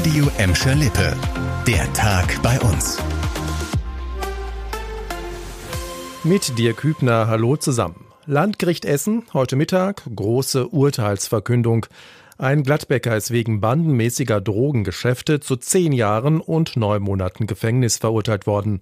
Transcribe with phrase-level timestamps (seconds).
[0.00, 1.14] Radio Emscher Lippe.
[1.66, 2.96] Der Tag bei uns.
[6.24, 8.06] Mit dir Kübner, hallo zusammen.
[8.24, 11.84] Landgericht Essen, heute Mittag, große Urteilsverkündung.
[12.40, 18.80] Ein Gladbecker ist wegen bandenmäßiger Drogengeschäfte zu zehn Jahren und neun Monaten Gefängnis verurteilt worden.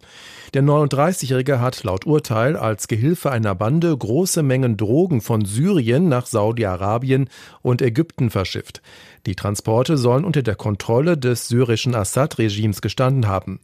[0.54, 6.26] Der 39-Jährige hat laut Urteil als Gehilfe einer Bande große Mengen Drogen von Syrien nach
[6.26, 7.28] Saudi-Arabien
[7.60, 8.80] und Ägypten verschifft.
[9.26, 13.58] Die Transporte sollen unter der Kontrolle des syrischen Assad-Regimes gestanden haben.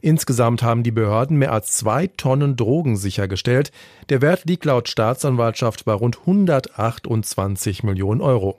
[0.00, 3.70] Insgesamt haben die Behörden mehr als zwei Tonnen Drogen sichergestellt.
[4.08, 8.56] Der Wert liegt laut Staatsanwaltschaft bei rund 128 Millionen Euro.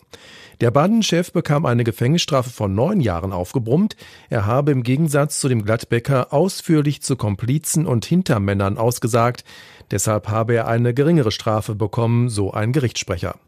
[0.59, 3.95] Der Bandenchef bekam eine Gefängnisstrafe von neun Jahren aufgebrummt.
[4.30, 9.44] Er habe im Gegensatz zu dem Gladbecker ausführlich zu Komplizen und Hintermännern ausgesagt.
[9.90, 13.40] Deshalb habe er eine geringere Strafe bekommen, so ein Gerichtssprecher.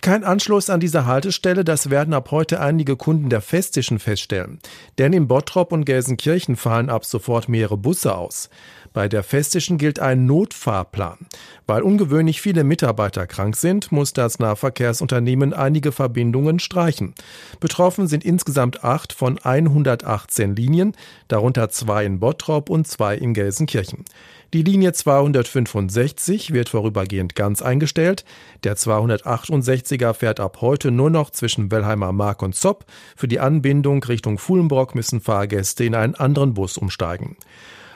[0.00, 4.60] Kein Anschluss an dieser Haltestelle, das werden ab heute einige Kunden der Festischen feststellen.
[4.96, 8.48] Denn in Bottrop und Gelsenkirchen fallen ab sofort mehrere Busse aus.
[8.92, 11.18] Bei der Festischen gilt ein Notfahrplan.
[11.66, 17.14] Weil ungewöhnlich viele Mitarbeiter krank sind, muss das Nahverkehrsunternehmen einige Verbindungen streichen.
[17.60, 20.94] Betroffen sind insgesamt acht von 118 Linien,
[21.28, 24.04] darunter zwei in Bottrop und zwei in Gelsenkirchen.
[24.54, 28.24] Die Linie 265 wird vorübergehend ganz eingestellt.
[28.64, 32.86] Der 268er fährt ab heute nur noch zwischen Wellheimer Mark und Zopp.
[33.14, 37.36] Für die Anbindung Richtung Fuhlenbrock müssen Fahrgäste in einen anderen Bus umsteigen.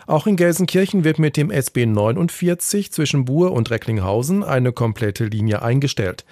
[0.06, 5.62] Auch in Gelsenkirchen wird mit dem SB 49 zwischen Buhr und Recklinghausen eine komplette Linie
[5.62, 6.26] eingestellt.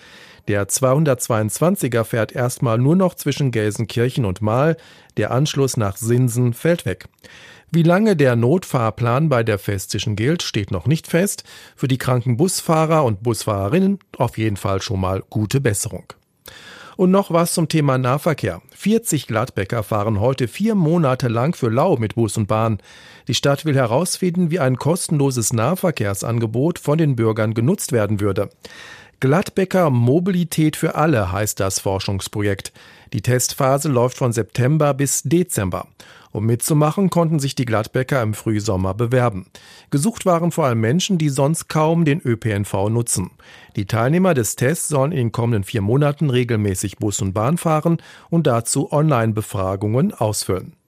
[0.49, 4.77] Der 222er fährt erstmal nur noch zwischen Gelsenkirchen und Mahl.
[5.17, 7.09] Der Anschluss nach Sinsen fällt weg.
[7.73, 11.45] Wie lange der Notfahrplan bei der Festischen gilt, steht noch nicht fest.
[11.77, 16.13] Für die kranken Busfahrer und Busfahrerinnen auf jeden Fall schon mal gute Besserung.
[16.97, 18.61] Und noch was zum Thema Nahverkehr.
[18.75, 22.79] 40 Gladbecker fahren heute vier Monate lang für lau mit Bus und Bahn.
[23.27, 28.51] Die Stadt will herausfinden, wie ein kostenloses Nahverkehrsangebot von den Bürgern genutzt werden würde.
[29.21, 32.73] Gladbecker Mobilität für alle heißt das Forschungsprojekt.
[33.13, 35.89] Die Testphase läuft von September bis Dezember.
[36.33, 39.45] Um mitzumachen, konnten sich die Gladbecker im Frühsommer bewerben.
[39.91, 43.31] Gesucht waren vor allem Menschen, die sonst kaum den ÖPNV nutzen.
[43.77, 47.99] Die Teilnehmer des Tests sollen in den kommenden vier Monaten regelmäßig Bus und Bahn fahren
[48.31, 50.80] und dazu Online-Befragungen ausfüllen.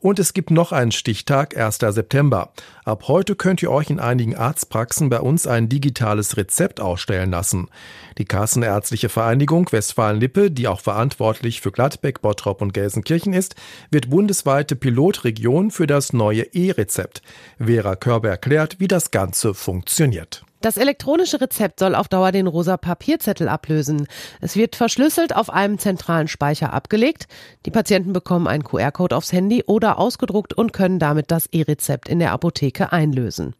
[0.00, 1.76] Und es gibt noch einen Stichtag, 1.
[1.78, 2.52] September.
[2.84, 7.68] Ab heute könnt ihr euch in einigen Arztpraxen bei uns ein digitales Rezept ausstellen lassen.
[8.16, 13.56] Die Kassenärztliche Vereinigung Westfalen-Lippe, die auch verantwortlich für Gladbeck, Bottrop und Gelsenkirchen ist,
[13.90, 17.20] wird bundesweite Pilotregion für das neue E-Rezept.
[17.58, 20.46] Vera Körber erklärt, wie das Ganze funktioniert.
[20.60, 24.06] Das elektronische Rezept soll auf Dauer den rosa Papierzettel ablösen.
[24.42, 27.28] Es wird verschlüsselt auf einem zentralen Speicher abgelegt.
[27.64, 32.18] Die Patienten bekommen einen QR-Code aufs Handy oder ausgedruckt und können damit das E-Rezept in
[32.18, 33.54] der Apotheke einlösen.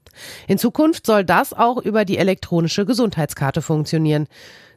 [0.47, 4.27] In Zukunft soll das auch über die elektronische Gesundheitskarte funktionieren.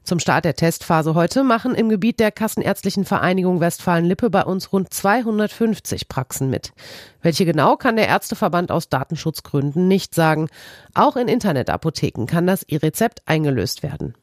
[0.04, 4.94] Zum Start der Testphase heute machen im Gebiet der Kassenärztlichen Vereinigung Westfalen-Lippe bei uns rund
[4.94, 6.74] 250 Praxen mit.
[7.22, 10.50] Welche genau kann der Ärzteverband aus Datenschutzgründen nicht sagen.
[10.94, 14.14] Auch in Internetapotheken kann das E-Rezept eingelöst werden.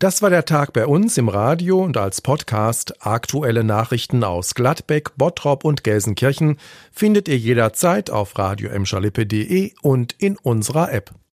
[0.00, 3.06] Das war der Tag bei uns im Radio und als Podcast.
[3.06, 6.58] Aktuelle Nachrichten aus Gladbeck, Bottrop und Gelsenkirchen
[6.90, 8.70] findet ihr jederzeit auf radio
[9.82, 11.14] und in unserer App.